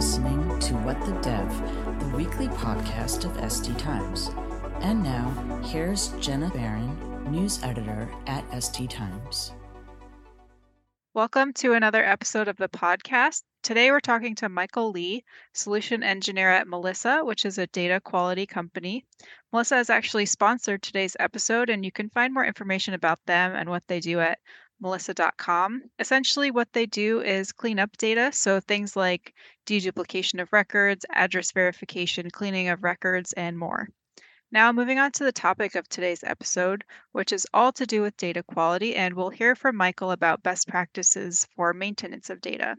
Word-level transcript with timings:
listening 0.00 0.58
to 0.58 0.72
What 0.76 0.98
the 1.04 1.12
Dev, 1.20 2.00
the 2.00 2.16
weekly 2.16 2.48
podcast 2.48 3.26
of 3.26 3.32
SD 3.32 3.76
Times. 3.76 4.30
And 4.80 5.02
now, 5.02 5.28
here's 5.62 6.08
Jenna 6.18 6.48
Barron, 6.48 7.30
news 7.30 7.62
editor 7.62 8.10
at 8.26 8.50
SD 8.50 8.88
Times. 8.88 9.52
Welcome 11.12 11.52
to 11.52 11.74
another 11.74 12.02
episode 12.02 12.48
of 12.48 12.56
the 12.56 12.70
podcast. 12.70 13.42
Today 13.62 13.90
we're 13.90 14.00
talking 14.00 14.34
to 14.36 14.48
Michael 14.48 14.90
Lee, 14.90 15.22
solution 15.52 16.02
engineer 16.02 16.48
at 16.48 16.66
Melissa, 16.66 17.20
which 17.22 17.44
is 17.44 17.58
a 17.58 17.66
data 17.66 18.00
quality 18.00 18.46
company. 18.46 19.04
Melissa 19.52 19.74
has 19.74 19.90
actually 19.90 20.24
sponsored 20.24 20.80
today's 20.80 21.14
episode, 21.20 21.68
and 21.68 21.84
you 21.84 21.92
can 21.92 22.08
find 22.08 22.32
more 22.32 22.46
information 22.46 22.94
about 22.94 23.20
them 23.26 23.54
and 23.54 23.68
what 23.68 23.82
they 23.86 24.00
do 24.00 24.18
at 24.18 24.38
melissa.com. 24.80 25.82
Essentially, 25.98 26.50
what 26.50 26.72
they 26.72 26.86
do 26.86 27.20
is 27.20 27.52
clean 27.52 27.78
up 27.78 27.96
data. 27.96 28.32
So 28.32 28.60
things 28.60 28.96
like 28.96 29.34
deduplication 29.66 30.40
of 30.40 30.52
records, 30.52 31.04
address 31.10 31.52
verification, 31.52 32.30
cleaning 32.30 32.68
of 32.68 32.82
records, 32.82 33.32
and 33.34 33.58
more. 33.58 33.88
Now, 34.52 34.72
moving 34.72 34.98
on 34.98 35.12
to 35.12 35.24
the 35.24 35.32
topic 35.32 35.76
of 35.76 35.88
today's 35.88 36.24
episode, 36.24 36.84
which 37.12 37.32
is 37.32 37.46
all 37.54 37.72
to 37.72 37.86
do 37.86 38.02
with 38.02 38.16
data 38.16 38.42
quality, 38.42 38.96
and 38.96 39.14
we'll 39.14 39.30
hear 39.30 39.54
from 39.54 39.76
Michael 39.76 40.10
about 40.10 40.42
best 40.42 40.66
practices 40.66 41.46
for 41.54 41.72
maintenance 41.72 42.30
of 42.30 42.40
data. 42.40 42.76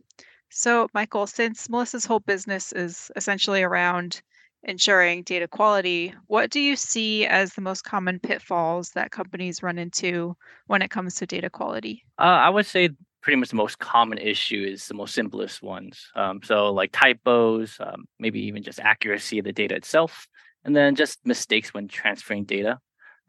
So, 0.50 0.90
Michael, 0.94 1.28
since 1.28 1.70
Melissa's 1.70 2.04
whole 2.04 2.20
business 2.20 2.73
is 2.73 3.09
essentially 3.16 3.64
around 3.64 4.22
ensuring 4.64 5.24
data 5.24 5.48
quality, 5.48 6.14
what 6.28 6.50
do 6.50 6.60
you 6.60 6.76
see 6.76 7.26
as 7.26 7.54
the 7.54 7.62
most 7.62 7.84
common 7.84 8.20
pitfalls 8.20 8.92
that 8.92 9.12
companies 9.12 9.64
run 9.64 9.78
into 9.78 10.36
when 10.68 10.82
it 10.82 10.92
comes 10.92 11.16
to 11.16 11.26
data 11.26 11.50
quality? 11.50 12.04
Uh, 12.20 12.24
I 12.24 12.50
would 12.50 12.66
say 12.66 12.90
pretty 13.22 13.38
much 13.38 13.50
the 13.50 13.56
most 13.56 13.80
common 13.80 14.18
issue 14.18 14.66
is 14.68 14.88
the 14.88 14.94
most 14.94 15.14
simplest 15.14 15.62
ones. 15.62 16.10
Um, 16.16 16.42
so, 16.44 16.74
like 16.74 16.92
typos, 16.92 17.78
um, 17.80 18.06
maybe 18.20 18.40
even 18.48 18.64
just 18.64 18.80
accuracy 18.80 19.40
of 19.40 19.46
the 19.46 19.54
data 19.54 19.76
itself, 19.76 20.28
and 20.64 20.75
then 20.75 20.96
just 20.96 21.20
mistakes 21.25 21.73
when 21.73 21.88
transferring 21.88 22.46
data. 22.46 22.80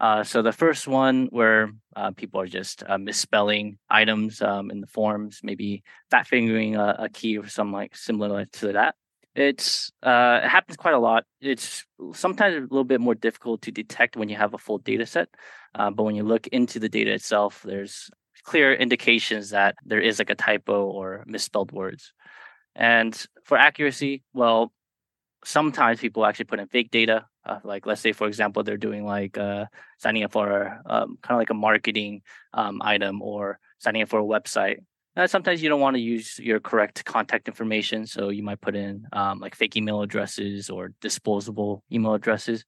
Uh, 0.01 0.25
so 0.25 0.43
the 0.43 0.53
first 0.53 0.89
one 0.89 1.29
where 1.31 1.71
uh, 1.95 2.11
people 2.11 2.41
are 2.41 2.47
just 2.47 2.83
uh, 2.89 2.99
misspelling 2.99 3.79
items 3.89 4.43
um, 4.43 4.71
in 4.73 4.81
the 4.81 4.87
forms, 4.89 5.39
maybe 5.45 5.85
fat 6.11 6.27
fingering 6.27 6.75
a, 6.75 6.97
a, 6.99 7.09
key 7.09 7.39
or 7.39 7.47
something 7.47 7.73
like 7.73 7.95
similar 7.95 8.45
to 8.47 8.73
that. 8.73 8.97
It's 9.35 9.91
uh, 10.03 10.41
it 10.45 10.49
happens 10.49 10.77
quite 10.77 10.95
a 10.95 10.99
lot. 10.99 11.25
It's 11.41 11.85
sometimes 12.13 12.57
a 12.57 12.61
little 12.61 12.85
bit 12.85 13.01
more 13.01 13.15
difficult 13.15 13.63
to 13.63 13.71
detect 13.71 14.17
when 14.17 14.29
you 14.29 14.37
have 14.37 14.53
a 14.53 14.59
full 14.59 14.79
data 14.79 15.07
set, 15.07 15.29
uh, 15.75 15.91
but 15.91 16.03
when 16.03 16.15
you 16.15 16.23
look 16.23 16.47
into 16.49 16.79
the 16.79 16.89
data 16.89 17.13
itself, 17.13 17.63
there's 17.65 18.11
clear 18.45 18.75
indications 18.75 19.51
that 19.51 19.77
there 19.85 20.01
is 20.01 20.19
like 20.19 20.31
a 20.31 20.35
typo 20.35 20.85
or 20.85 21.25
misspelled 21.27 21.73
words. 21.73 22.13
And 22.75 23.15
for 23.45 23.57
accuracy, 23.57 24.23
well, 24.35 24.73
sometimes 25.45 26.01
people 26.01 26.25
actually 26.25 26.47
put 26.47 26.61
in 26.61 26.69
fake 26.69 26.91
data. 26.91 27.27
Uh, 27.45 27.59
like 27.65 27.87
let's 27.87 28.01
say, 28.01 28.13
for 28.13 28.29
example, 28.29 28.63
they're 28.63 28.77
doing 28.77 29.05
like 29.05 29.37
uh, 29.37 29.67
signing 29.99 30.23
up 30.23 30.33
for 30.33 30.81
um, 30.87 31.19
kind 31.23 31.37
of 31.37 31.39
like 31.39 31.51
a 31.51 31.55
marketing 31.55 32.23
um, 32.55 32.81
item 32.83 33.21
or 33.21 33.59
signing 33.79 34.03
up 34.03 34.09
for 34.09 34.21
a 34.21 34.25
website. 34.25 34.79
Uh, 35.15 35.27
sometimes 35.27 35.63
you 35.63 35.69
don't 35.69 35.81
want 35.81 35.95
to 35.95 36.01
use 36.01 36.39
your 36.39 36.59
correct 36.59 37.05
contact 37.05 37.47
information, 37.47 38.07
so 38.07 38.31
you 38.31 38.43
might 38.43 38.61
put 38.61 38.75
in 38.75 39.07
um, 39.13 39.41
like 39.41 39.55
fake 39.55 39.77
email 39.77 40.01
addresses 40.01 40.71
or 40.71 40.93
disposable 41.01 41.85
email 41.93 42.15
addresses. 42.15 42.65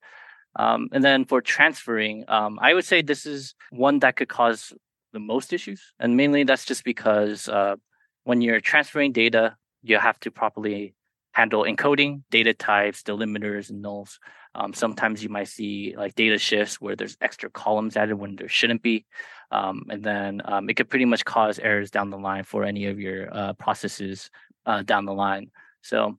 Um, 0.57 0.89
and 0.93 1.03
then 1.03 1.25
for 1.25 1.41
transferring, 1.41 2.25
um, 2.29 2.59
I 2.61 2.75
would 2.75 2.85
say 2.85 3.01
this 3.01 3.25
is 3.25 3.55
one 3.71 3.99
that 4.01 4.17
could 4.17 4.29
cause 4.29 4.73
the 5.13 5.21
most 5.21 5.53
issues, 5.53 5.81
and 5.99 6.17
mainly 6.17 6.45
that's 6.45 6.67
just 6.67 6.85
because 6.85 7.49
uh, 7.49 7.77
when 8.25 8.43
you're 8.43 8.61
transferring 8.61 9.13
data, 9.13 9.57
you 9.83 9.99
have 9.99 10.21
to 10.21 10.31
properly 10.31 10.95
handle 11.35 11.65
encoding, 11.65 12.23
data 12.31 12.55
types, 12.55 13.03
delimiters, 13.03 13.69
and 13.69 13.85
nulls. 13.85 14.19
Um, 14.55 14.73
sometimes 14.73 15.23
you 15.23 15.29
might 15.29 15.49
see 15.49 15.95
like 15.97 16.15
data 16.15 16.39
shifts 16.39 16.81
where 16.81 16.95
there's 16.95 17.17
extra 17.21 17.51
columns 17.51 17.97
added 17.97 18.15
when 18.15 18.37
there 18.37 18.49
shouldn't 18.49 18.83
be. 18.83 19.05
Um, 19.51 19.83
and 19.91 20.03
then 20.03 20.43
um, 20.45 20.71
it 20.71 20.75
could 20.75 20.89
pretty 20.89 21.05
much 21.05 21.25
cause 21.25 21.59
errors 21.59 21.91
down 21.91 22.11
the 22.11 22.19
line 22.19 22.45
for 22.45 22.65
any 22.65 22.87
of 22.87 23.01
your 23.01 23.29
uh, 23.37 23.53
processes 23.55 24.31
uh, 24.65 24.83
down 24.83 25.07
the 25.07 25.13
line. 25.13 25.51
So 25.83 26.19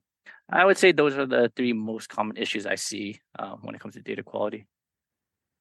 I 0.50 0.64
would 0.66 0.76
say 0.76 0.92
those 0.92 1.16
are 1.16 1.26
the 1.26 1.50
three 1.56 1.72
most 1.72 2.10
common 2.10 2.36
issues 2.36 2.66
I 2.66 2.74
see 2.74 3.20
uh, 3.38 3.56
when 3.62 3.74
it 3.74 3.80
comes 3.80 3.94
to 3.94 4.02
data 4.02 4.22
quality. 4.22 4.66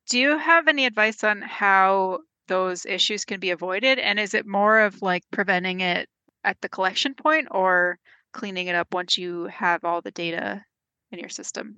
Do 0.09 0.19
you 0.19 0.37
have 0.37 0.67
any 0.67 0.85
advice 0.85 1.23
on 1.23 1.41
how 1.41 2.19
those 2.49 2.85
issues 2.85 3.23
can 3.23 3.39
be 3.39 3.51
avoided? 3.51 3.99
And 3.99 4.19
is 4.19 4.33
it 4.33 4.45
more 4.45 4.81
of 4.81 5.01
like 5.01 5.23
preventing 5.31 5.79
it 5.79 6.09
at 6.43 6.57
the 6.61 6.69
collection 6.69 7.15
point 7.15 7.47
or 7.51 7.97
cleaning 8.35 8.67
it 8.67 8.75
up 8.75 8.93
once 8.93 9.17
you 9.17 9.45
have 9.45 9.85
all 9.85 10.01
the 10.01 10.11
data 10.11 10.63
in 11.11 11.19
your 11.19 11.29
system? 11.29 11.77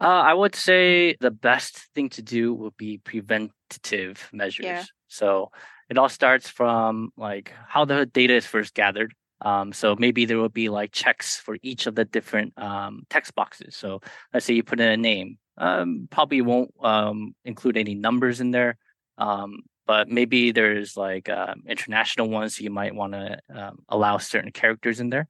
Uh, 0.00 0.22
I 0.30 0.34
would 0.34 0.54
say 0.54 1.16
the 1.20 1.30
best 1.30 1.78
thing 1.94 2.08
to 2.10 2.22
do 2.22 2.52
would 2.54 2.76
be 2.76 2.98
preventative 2.98 4.28
measures. 4.32 4.66
Yeah. 4.66 4.84
So 5.06 5.50
it 5.88 5.96
all 5.96 6.08
starts 6.08 6.48
from 6.48 7.10
like 7.16 7.52
how 7.66 7.84
the 7.84 8.04
data 8.04 8.34
is 8.34 8.46
first 8.46 8.74
gathered. 8.74 9.14
Um, 9.40 9.72
so 9.72 9.94
maybe 9.96 10.24
there 10.24 10.38
will 10.38 10.48
be 10.48 10.68
like 10.68 10.90
checks 10.90 11.36
for 11.36 11.56
each 11.62 11.86
of 11.86 11.94
the 11.94 12.04
different 12.04 12.52
um, 12.58 13.04
text 13.08 13.34
boxes. 13.36 13.76
So 13.76 14.00
let's 14.34 14.44
say 14.44 14.54
you 14.54 14.64
put 14.64 14.80
in 14.80 14.88
a 14.88 14.96
name, 14.96 15.38
um, 15.56 16.08
probably 16.10 16.42
won't 16.42 16.72
um, 16.82 17.34
include 17.44 17.76
any 17.76 17.94
numbers 17.94 18.40
in 18.40 18.50
there, 18.50 18.76
um, 19.18 19.60
but 19.88 20.06
maybe 20.06 20.52
there's 20.52 20.98
like 20.98 21.30
uh, 21.30 21.54
international 21.66 22.28
ones. 22.28 22.56
So 22.56 22.62
you 22.62 22.70
might 22.70 22.94
want 22.94 23.14
to 23.14 23.38
um, 23.52 23.78
allow 23.88 24.18
certain 24.18 24.52
characters 24.52 25.00
in 25.00 25.08
there. 25.08 25.26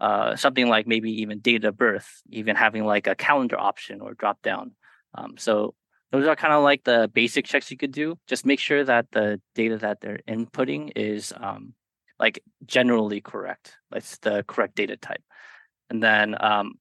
Uh, 0.00 0.36
something 0.36 0.68
like 0.68 0.86
maybe 0.86 1.22
even 1.22 1.40
date 1.40 1.64
of 1.64 1.76
birth, 1.76 2.22
even 2.30 2.54
having 2.54 2.84
like 2.84 3.08
a 3.08 3.16
calendar 3.16 3.58
option 3.58 4.00
or 4.00 4.14
drop 4.14 4.40
down. 4.40 4.70
Um, 5.16 5.36
so 5.36 5.74
those 6.12 6.28
are 6.28 6.36
kind 6.36 6.54
of 6.54 6.62
like 6.62 6.84
the 6.84 7.10
basic 7.12 7.44
checks 7.44 7.72
you 7.72 7.76
could 7.76 7.90
do. 7.90 8.16
Just 8.28 8.46
make 8.46 8.60
sure 8.60 8.84
that 8.84 9.06
the 9.10 9.40
data 9.56 9.76
that 9.78 10.00
they're 10.00 10.20
inputting 10.28 10.92
is 10.94 11.32
um, 11.36 11.74
like 12.20 12.40
generally 12.64 13.20
correct. 13.20 13.74
That's 13.90 14.18
the 14.18 14.44
correct 14.46 14.76
data 14.76 14.96
type. 14.96 15.24
And 15.90 16.00
then 16.00 16.36
um, 16.40 16.74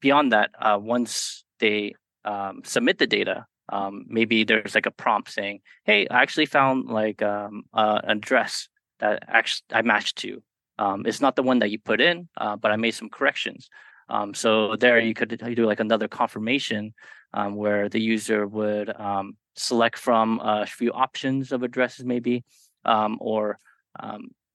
beyond 0.00 0.32
that, 0.32 0.50
uh, 0.58 0.78
once 0.80 1.44
they 1.60 1.92
um, 2.24 2.62
submit 2.64 2.96
the 2.96 3.06
data, 3.06 3.44
um, 3.70 4.04
maybe 4.08 4.44
there's 4.44 4.74
like 4.74 4.86
a 4.86 4.90
prompt 4.90 5.30
saying, 5.30 5.60
"Hey, 5.84 6.06
I 6.08 6.22
actually 6.22 6.46
found 6.46 6.86
like 6.88 7.22
um, 7.22 7.64
uh, 7.72 8.00
an 8.04 8.18
address 8.18 8.68
that 9.00 9.24
actually 9.28 9.64
I 9.72 9.82
matched 9.82 10.16
to." 10.18 10.42
Um, 10.78 11.06
it's 11.06 11.20
not 11.20 11.36
the 11.36 11.42
one 11.42 11.60
that 11.60 11.70
you 11.70 11.78
put 11.78 12.00
in, 12.00 12.28
uh, 12.36 12.56
but 12.56 12.72
I 12.72 12.76
made 12.76 12.92
some 12.92 13.08
corrections. 13.08 13.68
Um, 14.08 14.34
so 14.34 14.76
there 14.76 14.98
you 14.98 15.14
could 15.14 15.40
do 15.54 15.66
like 15.66 15.80
another 15.80 16.08
confirmation 16.08 16.94
um, 17.32 17.54
where 17.56 17.88
the 17.88 18.00
user 18.00 18.46
would 18.46 18.90
um, 19.00 19.36
select 19.56 19.96
from 19.98 20.40
a 20.42 20.66
few 20.66 20.92
options 20.92 21.52
of 21.52 21.62
addresses, 21.62 22.04
maybe, 22.04 22.44
or 22.84 23.58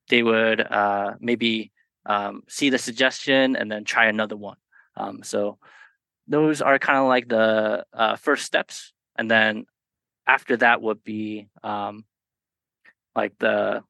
they 0.10 0.24
would 0.24 0.62
uh, 0.62 1.14
maybe 1.20 1.72
see 2.48 2.70
the 2.70 2.78
suggestion 2.78 3.56
and 3.56 3.72
then 3.72 3.86
try 3.86 4.06
another 4.06 4.38
one. 4.38 4.58
so 5.24 5.58
those 6.30 6.62
are 6.62 6.78
kind 6.78 7.00
of 7.00 7.08
like 7.08 7.28
the 7.28 7.84
uh, 7.92 8.16
first 8.16 8.46
steps, 8.46 8.94
and 9.20 9.30
then 9.30 9.66
after 10.26 10.58
that 10.58 10.82
would 10.82 11.04
be 11.04 11.50
like 13.16 13.34
the 13.40 13.84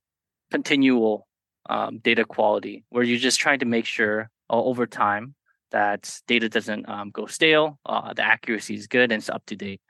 continual 0.52 1.28
um, 1.70 2.00
data 2.00 2.26
quality, 2.26 2.84
where 2.90 3.04
you're 3.04 3.20
just 3.30 3.40
trying 3.40 3.60
to 3.60 3.66
make 3.66 3.86
sure 3.86 4.30
uh, 4.50 4.62
over 4.70 4.86
time 4.88 5.36
that 5.72 6.02
data 6.28 6.50
doesn't 6.50 6.90
um, 6.90 7.12
go 7.12 7.28
stale, 7.28 7.78
uh, 7.86 8.14
the 8.14 8.24
accuracy 8.24 8.74
is 8.74 8.88
good, 8.88 9.12
and 9.12 9.22
it's 9.22 9.30
up 9.30 9.46
to 9.46 9.56
date. 9.56 9.82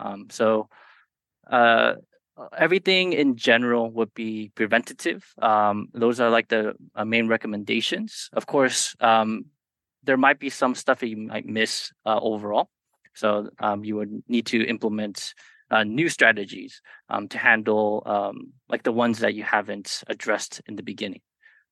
Um, 0.00 0.26
so 0.30 0.68
uh, 1.48 1.94
everything 2.56 3.12
in 3.12 3.36
general 3.36 3.90
would 3.92 4.12
be 4.14 4.50
preventative. 4.54 5.22
Um, 5.40 5.88
those 5.94 6.18
are 6.18 6.30
like 6.30 6.48
the 6.48 6.74
uh, 6.96 7.04
main 7.04 7.28
recommendations. 7.28 8.28
Of 8.32 8.46
course, 8.46 8.96
um, 9.00 9.46
there 10.02 10.16
might 10.16 10.40
be 10.40 10.50
some 10.50 10.74
stuff 10.74 10.98
that 11.00 11.08
you 11.08 11.16
might 11.16 11.46
miss 11.46 11.92
uh, 12.04 12.18
overall. 12.18 12.68
So 13.18 13.50
um, 13.58 13.84
you 13.84 13.96
would 13.96 14.22
need 14.28 14.46
to 14.46 14.64
implement 14.64 15.34
uh, 15.72 15.82
new 15.82 16.08
strategies 16.08 16.80
um, 17.10 17.26
to 17.28 17.38
handle 17.38 18.04
um, 18.06 18.52
like 18.68 18.84
the 18.84 18.92
ones 18.92 19.18
that 19.18 19.34
you 19.34 19.42
haven't 19.42 20.04
addressed 20.06 20.62
in 20.68 20.76
the 20.76 20.84
beginning. 20.84 21.20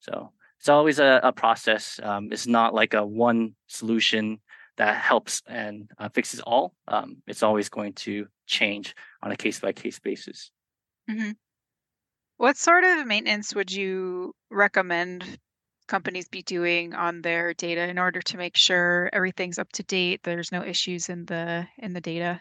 So 0.00 0.32
it's 0.58 0.69
always 0.69 0.98
a, 0.98 1.20
a 1.22 1.32
process. 1.32 2.00
Um, 2.02 2.31
it's 2.32 2.48
not 2.48 2.75
like 2.75 2.94
a 2.94 3.06
one 3.06 3.54
solution 3.69 4.40
that 4.76 5.00
helps 5.00 5.40
and 5.46 5.88
uh, 6.00 6.08
fixes 6.08 6.40
all. 6.40 6.75
Um, 6.88 7.19
it's 7.28 7.44
always 7.44 7.69
going 7.69 7.93
to 8.06 8.26
change 8.46 8.96
on 9.22 9.31
a 9.31 9.37
case 9.37 9.60
by 9.60 9.72
case 9.72 10.00
basis. 10.00 10.50
Mm-hmm. 11.08 11.31
What 12.38 12.56
sort 12.56 12.82
of 12.82 13.06
maintenance 13.06 13.54
would 13.54 13.70
you 13.70 14.34
recommend 14.50 15.38
companies 15.86 16.28
be 16.28 16.42
doing 16.42 16.94
on 16.94 17.22
their 17.22 17.54
data 17.54 17.88
in 17.88 17.98
order 17.98 18.20
to 18.22 18.36
make 18.36 18.56
sure 18.56 19.10
everything's 19.12 19.58
up 19.58 19.72
to 19.72 19.82
date? 19.82 20.20
There's 20.22 20.52
no 20.52 20.62
issues 20.62 21.08
in 21.08 21.26
the 21.26 21.66
in 21.78 21.92
the 21.92 22.00
data. 22.00 22.40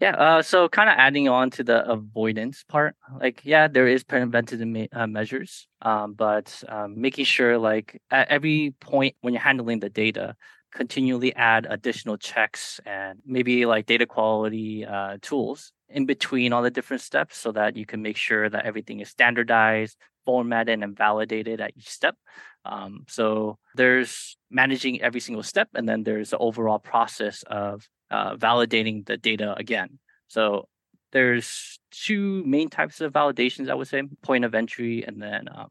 Yeah, 0.00 0.16
uh, 0.16 0.42
so 0.42 0.66
kind 0.66 0.88
of 0.88 0.96
adding 0.96 1.28
on 1.28 1.50
to 1.50 1.64
the 1.64 1.86
avoidance 1.86 2.64
part, 2.66 2.96
like 3.20 3.42
yeah, 3.44 3.68
there 3.68 3.86
is 3.86 4.02
preventative 4.02 4.66
me- 4.66 4.88
uh, 4.92 5.06
measures, 5.06 5.68
um, 5.82 6.14
but 6.14 6.64
um, 6.68 6.98
making 6.98 7.26
sure 7.26 7.58
like 7.58 8.00
at 8.10 8.28
every 8.28 8.74
point 8.80 9.14
when 9.20 9.34
you're 9.34 9.42
handling 9.42 9.80
the 9.80 9.90
data, 9.90 10.36
continually 10.72 11.34
add 11.36 11.66
additional 11.68 12.16
checks 12.16 12.80
and 12.86 13.18
maybe 13.26 13.66
like 13.66 13.84
data 13.84 14.06
quality 14.06 14.86
uh, 14.86 15.18
tools 15.20 15.70
in 15.90 16.06
between 16.06 16.54
all 16.54 16.62
the 16.62 16.70
different 16.70 17.02
steps, 17.02 17.36
so 17.36 17.52
that 17.52 17.76
you 17.76 17.84
can 17.84 18.00
make 18.00 18.16
sure 18.16 18.48
that 18.48 18.64
everything 18.64 19.00
is 19.00 19.10
standardized, 19.10 19.98
formatted, 20.24 20.82
and 20.82 20.96
validated 20.96 21.60
at 21.60 21.72
each 21.76 21.90
step. 21.90 22.16
Um, 22.64 23.04
so 23.08 23.58
there's 23.74 24.36
managing 24.50 25.00
every 25.00 25.20
single 25.20 25.42
step, 25.42 25.68
and 25.74 25.88
then 25.88 26.02
there's 26.02 26.30
the 26.30 26.38
overall 26.38 26.78
process 26.78 27.42
of 27.44 27.88
uh, 28.10 28.36
validating 28.36 29.06
the 29.06 29.16
data 29.16 29.54
again. 29.56 29.98
So 30.28 30.68
there's 31.12 31.80
two 31.90 32.44
main 32.44 32.68
types 32.68 33.00
of 33.00 33.12
validations, 33.12 33.70
I 33.70 33.74
would 33.74 33.88
say: 33.88 34.02
point 34.22 34.44
of 34.44 34.54
entry, 34.54 35.04
and 35.06 35.20
then 35.22 35.48
um, 35.54 35.70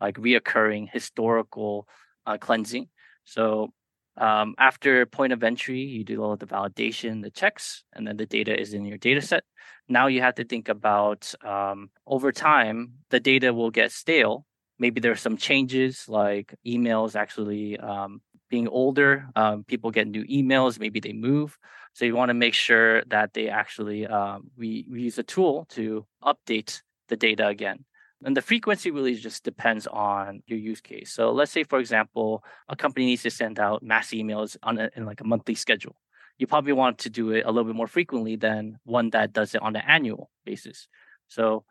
like 0.00 0.16
reoccurring 0.16 0.90
historical 0.92 1.88
uh, 2.26 2.38
cleansing. 2.38 2.88
So 3.24 3.72
um, 4.16 4.54
after 4.58 5.06
point 5.06 5.32
of 5.32 5.42
entry, 5.42 5.80
you 5.80 6.04
do 6.04 6.22
all 6.22 6.36
the 6.36 6.46
validation, 6.46 7.22
the 7.22 7.30
checks, 7.30 7.84
and 7.94 8.06
then 8.06 8.16
the 8.16 8.26
data 8.26 8.58
is 8.58 8.74
in 8.74 8.84
your 8.84 8.98
data 8.98 9.22
set. 9.22 9.44
Now 9.88 10.06
you 10.08 10.20
have 10.20 10.34
to 10.36 10.44
think 10.44 10.68
about 10.68 11.32
um, 11.44 11.90
over 12.06 12.30
time, 12.30 12.92
the 13.10 13.20
data 13.20 13.52
will 13.54 13.70
get 13.70 13.92
stale 13.92 14.44
maybe 14.80 15.00
there's 15.00 15.20
some 15.20 15.36
changes 15.36 16.08
like 16.08 16.54
emails 16.66 17.14
actually 17.14 17.78
um, 17.78 18.20
being 18.48 18.66
older 18.66 19.28
um, 19.36 19.62
people 19.62 19.92
get 19.92 20.08
new 20.08 20.24
emails 20.24 20.80
maybe 20.80 20.98
they 20.98 21.12
move. 21.12 21.56
So 21.92 22.04
you 22.04 22.16
want 22.16 22.30
to 22.30 22.34
make 22.34 22.54
sure 22.54 23.02
that 23.04 23.34
they 23.34 23.48
actually 23.48 24.06
um, 24.06 24.50
we, 24.56 24.86
we 24.90 25.02
use 25.02 25.18
a 25.18 25.22
tool 25.22 25.66
to 25.70 26.06
update 26.24 26.82
the 27.08 27.16
data 27.16 27.46
again. 27.46 27.84
And 28.24 28.36
the 28.36 28.42
frequency 28.42 28.90
really 28.90 29.14
just 29.14 29.44
depends 29.44 29.86
on 29.86 30.42
your 30.46 30.58
use 30.58 30.80
case. 30.80 31.12
So 31.12 31.30
let's 31.30 31.52
say 31.52 31.62
for 31.62 31.78
example 31.78 32.42
a 32.68 32.74
company 32.74 33.06
needs 33.06 33.22
to 33.22 33.30
send 33.30 33.60
out 33.60 33.82
mass 33.82 34.08
emails 34.08 34.56
on 34.62 34.78
a, 34.78 34.90
in 34.96 35.04
like 35.04 35.20
a 35.20 35.24
monthly 35.24 35.54
schedule. 35.54 35.96
You 36.38 36.46
probably 36.46 36.72
want 36.72 36.98
to 36.98 37.10
do 37.10 37.32
it 37.32 37.44
a 37.44 37.50
little 37.50 37.64
bit 37.64 37.76
more 37.76 37.86
frequently 37.86 38.36
than 38.36 38.78
one 38.84 39.10
that 39.10 39.34
does 39.34 39.54
it 39.54 39.62
on 39.62 39.76
an 39.76 39.82
annual 39.86 40.30
basis. 40.46 40.88
So 41.28 41.64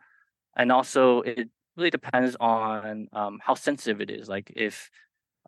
and 0.56 0.71
also 0.71 1.21
it 1.21 1.50
really 1.80 1.90
depends 1.90 2.36
on 2.40 3.08
um, 3.14 3.40
how 3.42 3.56
sensitive 3.56 4.02
it 4.02 4.12
is. 4.12 4.30
Like 4.30 4.52
if 4.56 4.90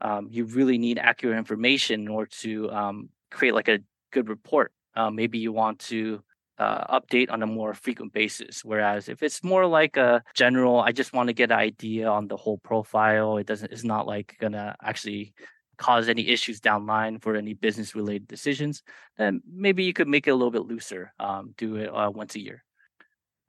um, 0.02 0.28
you 0.32 0.46
really 0.46 0.78
need 0.78 0.98
accurate 0.98 1.38
information 1.38 2.02
in 2.02 2.08
order 2.08 2.32
to 2.40 2.72
um, 2.72 3.10
create 3.30 3.54
like 3.54 3.68
a 3.68 3.80
good 4.12 4.30
report, 4.30 4.72
uh, 4.96 5.12
maybe 5.12 5.38
you 5.38 5.52
want 5.52 5.80
to 5.80 6.24
uh, 6.58 7.00
update 7.00 7.32
on 7.32 7.44
a 7.44 7.48
more 7.48 7.74
frequent 7.74 8.14
basis. 8.14 8.64
Whereas 8.64 9.10
if 9.10 9.22
it's 9.24 9.44
more 9.44 9.66
like 9.66 9.98
a 9.98 10.24
general, 10.34 10.80
I 10.80 10.92
just 10.92 11.14
want 11.14 11.28
to 11.28 11.34
get 11.34 11.52
an 11.52 11.60
idea 11.60 12.08
on 12.08 12.28
the 12.28 12.38
whole 12.38 12.58
profile. 12.60 13.38
It 13.38 13.48
doesn't. 13.48 13.72
It's 13.72 13.84
not 13.84 14.08
like 14.08 14.38
gonna 14.40 14.76
actually 14.84 15.34
cause 15.78 16.08
any 16.08 16.28
issues 16.28 16.60
down 16.60 16.86
line 16.86 17.18
for 17.18 17.36
any 17.36 17.56
business 17.56 17.96
related 17.96 18.28
decisions. 18.28 18.84
Then 19.18 19.42
maybe 19.52 19.84
you 19.84 19.94
could 19.94 20.08
make 20.08 20.28
it 20.28 20.32
a 20.32 20.36
little 20.36 20.52
bit 20.52 20.66
looser. 20.66 21.14
Um, 21.20 21.54
do 21.58 21.78
it 21.78 21.88
uh, 21.88 22.12
once 22.14 22.36
a 22.36 22.40
year. 22.40 22.64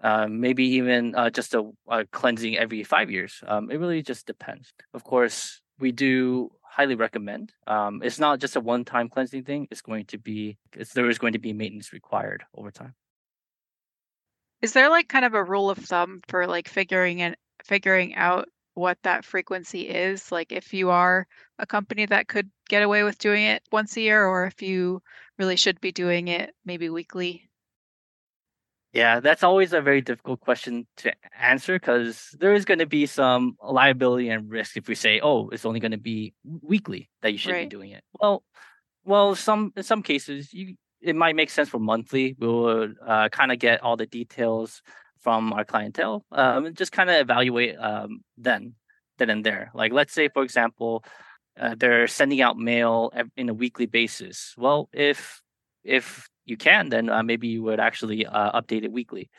Um, 0.03 0.41
maybe 0.41 0.65
even 0.77 1.15
uh, 1.15 1.31
just 1.31 1.55
a, 1.55 1.71
a, 1.89 2.05
cleansing 2.07 2.59
every 2.59 2.83
five 2.83 3.11
years. 3.11 3.43
Um, 3.47 3.71
it 3.71 3.79
really 3.79 4.03
just 4.03 4.27
depends. 4.27 4.73
Of 4.95 5.05
course, 5.05 5.61
we 5.79 5.93
do 5.93 6.51
highly 6.63 6.97
recommend. 6.97 7.53
Um, 7.67 8.03
it's 8.03 8.19
not 8.19 8.41
just 8.41 8.57
a 8.57 8.61
one-time 8.61 9.09
cleansing 9.09 9.45
thing. 9.45 9.69
It's 9.71 9.83
going 9.83 10.07
to 10.07 10.19
be 10.19 10.59
there 10.95 11.09
is 11.09 11.19
going 11.19 11.35
to 11.35 11.39
be 11.39 11.53
maintenance 11.53 11.93
required 11.93 12.45
over 12.55 12.71
time. 12.71 12.95
Is 14.63 14.73
there 14.73 14.89
like 14.89 15.09
kind 15.09 15.25
of 15.25 15.35
a 15.35 15.45
rule 15.45 15.71
of 15.71 15.79
thumb 15.79 16.21
for 16.29 16.47
like 16.47 16.69
figuring 16.69 17.21
and 17.21 17.37
figuring 17.65 18.15
out 18.15 18.49
what 18.75 18.97
that 19.03 19.25
frequency 19.25 19.89
is? 19.89 20.33
Like 20.33 20.53
if 20.53 20.73
you 20.73 20.91
are 20.91 21.27
a 21.59 21.67
company 21.67 22.07
that 22.07 22.29
could 22.29 22.51
get 22.69 22.83
away 22.83 23.03
with 23.03 23.19
doing 23.19 23.45
it 23.45 23.63
once 23.71 23.97
a 23.97 24.01
year, 24.01 24.25
or 24.25 24.47
if 24.47 24.63
you 24.63 25.03
really 25.39 25.57
should 25.57 25.81
be 25.81 25.93
doing 25.93 26.29
it 26.29 26.55
maybe 26.65 26.89
weekly? 26.89 27.51
Yeah, 28.93 29.21
that's 29.21 29.43
always 29.43 29.73
a 29.73 29.81
very 29.81 30.03
difficult 30.03 30.41
question 30.41 30.87
to 30.99 31.13
answer 31.41 31.77
because 31.77 32.29
there 32.39 32.53
is 32.53 32.67
going 32.67 32.81
to 32.81 32.87
be 32.87 33.07
some 33.07 33.57
liability 33.63 34.29
and 34.29 34.51
risk 34.51 34.77
if 34.77 34.87
we 34.87 34.95
say, 34.95 35.19
"Oh, 35.21 35.49
it's 35.49 35.65
only 35.65 35.81
going 35.81 35.93
to 35.93 35.99
be 35.99 36.35
weekly 36.45 37.09
that 37.23 37.33
you 37.33 37.39
should 37.39 37.53
right. 37.53 37.71
be 37.71 37.75
doing 37.75 37.91
it." 37.93 38.05
Well, 38.21 38.43
well, 39.05 39.35
some 39.35 39.73
in 39.77 39.83
some 39.83 40.03
cases, 40.03 40.53
you 40.53 40.77
it 41.01 41.17
might 41.17 41.37
make 41.37 41.51
sense 41.51 41.69
for 41.69 41.79
monthly. 41.79 42.37
We 42.39 42.47
will 42.47 42.93
uh, 43.05 43.29
kind 43.31 43.51
of 43.51 43.59
get 43.59 43.83
all 43.83 43.97
the 43.97 44.07
details 44.07 44.83
from 45.21 45.53
our 45.53 45.65
clientele, 45.65 46.25
um, 46.33 46.67
and 46.67 46.77
just 46.77 46.93
kind 46.93 47.11
of 47.11 47.17
evaluate 47.17 47.77
um, 47.79 48.23
then, 48.37 48.75
then 49.19 49.31
and 49.31 49.45
there. 49.45 49.71
Like, 49.75 49.93
let's 49.93 50.13
say, 50.13 50.29
for 50.29 50.43
example, 50.43 51.05
uh, 51.59 51.75
they're 51.79 52.09
sending 52.09 52.41
out 52.41 52.59
mail 52.59 53.13
in 53.37 53.49
a 53.49 53.55
weekly 53.55 53.87
basis. 53.87 54.55
Well, 54.57 54.89
if 54.93 55.41
if 55.85 56.29
you 56.45 56.57
can, 56.57 56.89
then 56.89 57.09
uh, 57.09 57.23
maybe 57.23 57.49
you 57.49 57.63
would 57.63 57.81
actually 57.81 58.27
uh, 58.27 58.61
update 58.61 58.85
it 58.85 58.93
weekly. 58.93 59.31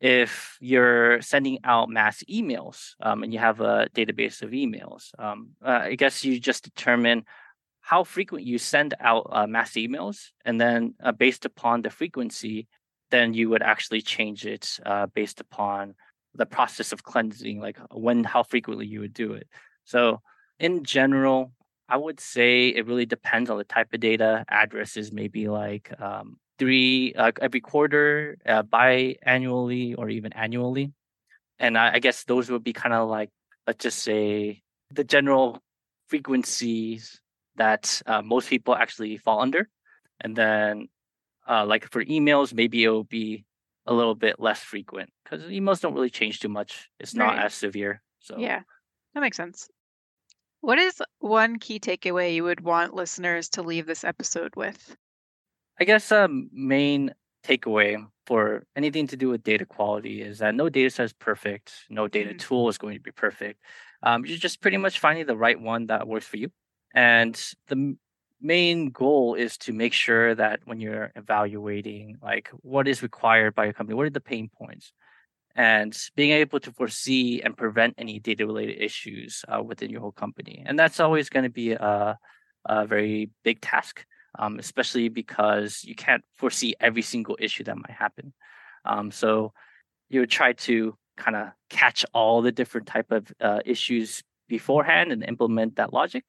If 0.00 0.56
you're 0.60 1.20
sending 1.20 1.58
out 1.64 1.88
mass 1.88 2.22
emails 2.30 2.92
um, 3.00 3.22
and 3.22 3.32
you 3.32 3.38
have 3.40 3.60
a 3.60 3.88
database 3.94 4.42
of 4.42 4.50
emails, 4.50 5.10
um, 5.18 5.50
uh, 5.64 5.80
I 5.82 5.94
guess 5.96 6.24
you 6.24 6.38
just 6.38 6.64
determine 6.64 7.24
how 7.80 8.04
frequent 8.04 8.44
you 8.44 8.58
send 8.58 8.94
out 9.00 9.26
uh, 9.30 9.46
mass 9.46 9.72
emails, 9.72 10.26
and 10.44 10.60
then 10.60 10.94
uh, 11.02 11.10
based 11.10 11.46
upon 11.46 11.82
the 11.82 11.90
frequency, 11.90 12.68
then 13.10 13.32
you 13.34 13.48
would 13.48 13.62
actually 13.62 14.02
change 14.02 14.46
it 14.46 14.78
uh, 14.84 15.06
based 15.06 15.40
upon 15.40 15.94
the 16.34 16.46
process 16.46 16.92
of 16.92 17.02
cleansing, 17.02 17.60
like 17.60 17.78
when, 17.90 18.24
how 18.24 18.42
frequently 18.42 18.86
you 18.86 19.00
would 19.00 19.14
do 19.14 19.32
it. 19.32 19.48
So, 19.84 20.20
in 20.60 20.84
general, 20.84 21.52
I 21.88 21.96
would 21.96 22.20
say 22.20 22.68
it 22.68 22.86
really 22.86 23.06
depends 23.06 23.50
on 23.50 23.58
the 23.58 23.64
type 23.64 23.92
of 23.92 24.00
data. 24.00 24.44
Addresses 24.48 25.12
maybe 25.12 25.48
like 25.48 25.90
um, 26.00 26.36
three 26.58 27.14
uh, 27.14 27.32
every 27.40 27.60
quarter, 27.60 28.36
uh, 28.46 28.62
biannually, 28.62 29.94
or 29.96 30.10
even 30.10 30.32
annually. 30.34 30.92
And 31.58 31.78
I, 31.78 31.94
I 31.94 31.98
guess 31.98 32.24
those 32.24 32.50
would 32.50 32.62
be 32.64 32.72
kind 32.72 32.94
of 32.94 33.08
like 33.08 33.30
let's 33.66 33.82
just 33.82 34.00
say 34.00 34.62
the 34.90 35.04
general 35.04 35.62
frequencies 36.08 37.20
that 37.56 38.02
uh, 38.06 38.22
most 38.22 38.48
people 38.48 38.74
actually 38.74 39.16
fall 39.16 39.40
under. 39.40 39.68
And 40.20 40.34
then, 40.34 40.88
uh, 41.48 41.64
like 41.66 41.90
for 41.90 42.04
emails, 42.04 42.52
maybe 42.52 42.84
it 42.84 42.88
will 42.88 43.04
be 43.04 43.44
a 43.86 43.94
little 43.94 44.14
bit 44.14 44.38
less 44.38 44.60
frequent 44.60 45.10
because 45.24 45.44
emails 45.44 45.80
don't 45.80 45.94
really 45.94 46.10
change 46.10 46.40
too 46.40 46.48
much. 46.48 46.90
It's 47.00 47.14
not 47.14 47.36
right. 47.36 47.46
as 47.46 47.54
severe. 47.54 48.02
So 48.20 48.36
yeah, 48.38 48.60
that 49.14 49.20
makes 49.20 49.36
sense. 49.36 49.68
What 50.60 50.78
is 50.78 51.00
one 51.20 51.58
key 51.58 51.78
takeaway 51.78 52.34
you 52.34 52.44
would 52.44 52.60
want 52.60 52.94
listeners 52.94 53.48
to 53.50 53.62
leave 53.62 53.86
this 53.86 54.04
episode 54.04 54.56
with? 54.56 54.96
I 55.80 55.84
guess 55.84 56.10
a 56.10 56.24
um, 56.24 56.50
main 56.52 57.14
takeaway 57.44 58.04
for 58.26 58.64
anything 58.74 59.06
to 59.08 59.16
do 59.16 59.28
with 59.28 59.44
data 59.44 59.64
quality 59.64 60.20
is 60.20 60.38
that 60.38 60.54
no 60.54 60.68
data 60.68 60.90
set 60.90 61.04
is 61.04 61.12
perfect. 61.12 61.72
No 61.88 62.08
data 62.08 62.30
mm-hmm. 62.30 62.38
tool 62.38 62.68
is 62.68 62.76
going 62.76 62.94
to 62.94 63.02
be 63.02 63.12
perfect. 63.12 63.60
Um, 64.02 64.26
you're 64.26 64.36
just 64.36 64.60
pretty 64.60 64.76
much 64.76 64.98
finding 64.98 65.26
the 65.26 65.36
right 65.36 65.58
one 65.58 65.86
that 65.86 66.08
works 66.08 66.26
for 66.26 66.36
you. 66.36 66.50
And 66.94 67.40
the 67.68 67.96
main 68.40 68.90
goal 68.90 69.34
is 69.34 69.56
to 69.58 69.72
make 69.72 69.92
sure 69.92 70.34
that 70.34 70.60
when 70.64 70.80
you're 70.80 71.12
evaluating, 71.16 72.16
like 72.22 72.50
what 72.62 72.88
is 72.88 73.02
required 73.02 73.54
by 73.54 73.64
your 73.64 73.72
company, 73.72 73.94
what 73.94 74.06
are 74.06 74.10
the 74.10 74.20
pain 74.20 74.50
points? 74.52 74.92
And 75.58 75.98
being 76.14 76.30
able 76.30 76.60
to 76.60 76.70
foresee 76.70 77.42
and 77.42 77.56
prevent 77.56 77.92
any 77.98 78.20
data 78.20 78.46
related 78.46 78.80
issues 78.80 79.44
uh, 79.48 79.60
within 79.60 79.90
your 79.90 80.00
whole 80.00 80.12
company. 80.12 80.62
And 80.64 80.78
that's 80.78 81.00
always 81.00 81.28
going 81.28 81.42
to 81.42 81.50
be 81.50 81.72
a, 81.72 82.16
a, 82.64 82.86
very 82.86 83.30
big 83.42 83.60
task, 83.60 84.06
um, 84.38 84.60
especially 84.60 85.08
because 85.08 85.82
you 85.82 85.96
can't 85.96 86.22
foresee 86.36 86.76
every 86.78 87.02
single 87.02 87.36
issue 87.40 87.64
that 87.64 87.76
might 87.76 87.90
happen. 87.90 88.32
Um, 88.84 89.10
so 89.10 89.52
you 90.08 90.20
would 90.20 90.30
try 90.30 90.52
to 90.52 90.96
kind 91.16 91.36
of 91.36 91.48
catch 91.70 92.06
all 92.14 92.40
the 92.40 92.52
different 92.52 92.86
type 92.86 93.10
of 93.10 93.26
uh, 93.40 93.58
issues 93.66 94.22
beforehand 94.48 95.10
and 95.10 95.24
implement 95.24 95.74
that 95.76 95.92
logic. 95.92 96.22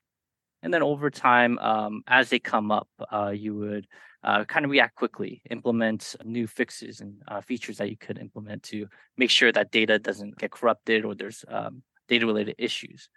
And 0.64 0.74
then 0.74 0.82
over 0.82 1.12
time, 1.12 1.60
um, 1.60 2.02
as 2.08 2.30
they 2.30 2.40
come 2.40 2.72
up, 2.72 2.88
uh, 3.14 3.30
you 3.30 3.54
would 3.56 3.86
uh, 4.24 4.44
kind 4.46 4.66
of 4.66 4.72
react 4.72 4.96
quickly, 4.96 5.42
implement 5.50 6.16
new 6.24 6.48
fixes 6.48 7.02
and 7.02 7.22
uh, 7.28 7.42
features 7.42 7.78
that 7.78 7.90
you 7.90 7.98
could 7.98 8.18
implement 8.18 8.64
to 8.64 8.88
make 9.18 9.30
sure 9.30 9.52
that 9.52 9.72
data 9.72 9.98
doesn't 9.98 10.38
get 10.38 10.52
corrupted 10.52 11.06
or 11.06 11.16
there's 11.16 11.46
um, 11.48 11.84
data 12.08 12.26
related 12.26 12.56
issues. 12.58 13.10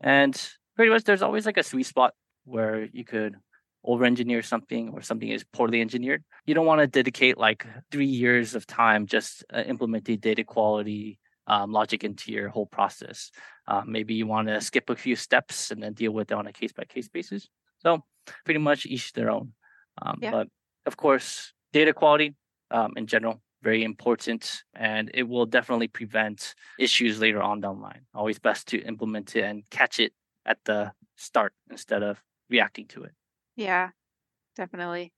And 0.00 0.40
pretty 0.76 0.92
much 0.92 1.04
there's 1.04 1.22
always 1.22 1.46
like 1.46 1.56
a 1.56 1.62
sweet 1.62 1.86
spot 1.86 2.14
where 2.44 2.84
you 2.92 3.04
could 3.04 3.36
over 3.84 4.04
engineer 4.04 4.42
something 4.42 4.90
or 4.90 5.02
something 5.02 5.28
is 5.28 5.44
poorly 5.52 5.80
engineered. 5.80 6.24
You 6.46 6.54
don't 6.54 6.66
want 6.66 6.80
to 6.80 6.86
dedicate 6.86 7.38
like 7.38 7.66
three 7.90 8.06
years 8.06 8.54
of 8.54 8.66
time 8.66 9.06
just 9.06 9.44
uh, 9.52 9.62
implementing 9.66 10.18
data 10.18 10.44
quality 10.44 11.18
um, 11.46 11.72
logic 11.72 12.04
into 12.04 12.30
your 12.30 12.48
whole 12.48 12.66
process. 12.66 13.30
Uh, 13.66 13.82
maybe 13.86 14.14
you 14.14 14.26
want 14.26 14.48
to 14.48 14.60
skip 14.60 14.90
a 14.90 14.96
few 14.96 15.16
steps 15.16 15.70
and 15.70 15.82
then 15.82 15.94
deal 15.94 16.12
with 16.12 16.30
it 16.30 16.34
on 16.34 16.46
a 16.46 16.52
case 16.52 16.72
by 16.72 16.84
case 16.84 17.08
basis. 17.08 17.48
So 17.78 18.04
pretty 18.44 18.60
much 18.60 18.86
each 18.86 19.12
their 19.12 19.30
own. 19.30 19.52
Um, 20.00 20.18
yeah. 20.20 20.30
But 20.30 20.48
of 20.86 20.96
course, 20.96 21.52
data 21.72 21.92
quality 21.92 22.34
um, 22.70 22.94
in 22.96 23.06
general 23.06 23.40
very 23.62 23.82
important 23.82 24.62
and 24.74 25.10
it 25.14 25.24
will 25.24 25.46
definitely 25.46 25.88
prevent 25.88 26.54
issues 26.78 27.20
later 27.20 27.42
on 27.42 27.60
down 27.60 27.76
the 27.76 27.82
line. 27.82 28.02
Always 28.14 28.38
best 28.38 28.68
to 28.68 28.78
implement 28.82 29.34
it 29.34 29.42
and 29.42 29.68
catch 29.70 29.98
it 29.98 30.12
at 30.46 30.58
the 30.64 30.92
start 31.16 31.52
instead 31.70 32.02
of 32.02 32.22
reacting 32.48 32.86
to 32.88 33.04
it. 33.04 33.12
Yeah, 33.56 33.90
definitely. 34.56 35.12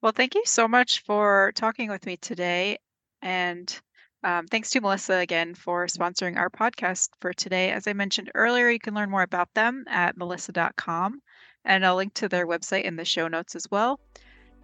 Well, 0.00 0.12
thank 0.12 0.34
you 0.34 0.42
so 0.44 0.68
much 0.68 1.02
for 1.02 1.52
talking 1.56 1.90
with 1.90 2.06
me 2.06 2.16
today. 2.16 2.78
And 3.20 3.80
um, 4.22 4.46
thanks 4.46 4.70
to 4.70 4.80
Melissa 4.80 5.14
again 5.14 5.54
for 5.54 5.86
sponsoring 5.86 6.36
our 6.36 6.50
podcast 6.50 7.08
for 7.20 7.32
today. 7.32 7.72
As 7.72 7.88
I 7.88 7.92
mentioned 7.92 8.30
earlier, 8.34 8.70
you 8.70 8.78
can 8.78 8.94
learn 8.94 9.10
more 9.10 9.22
about 9.22 9.52
them 9.54 9.84
at 9.88 10.16
melissa.com, 10.16 11.20
and 11.68 11.86
I'll 11.86 11.94
link 11.94 12.14
to 12.14 12.28
their 12.28 12.46
website 12.46 12.82
in 12.82 12.96
the 12.96 13.04
show 13.04 13.28
notes 13.28 13.54
as 13.54 13.70
well. 13.70 14.00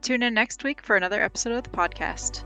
Tune 0.02 0.22
in 0.22 0.34
next 0.34 0.64
week 0.64 0.82
for 0.82 0.96
another 0.96 1.22
episode 1.22 1.52
of 1.52 1.62
the 1.62 1.70
podcast. 1.70 2.42